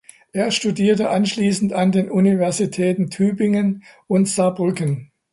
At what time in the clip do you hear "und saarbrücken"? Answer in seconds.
4.07-5.11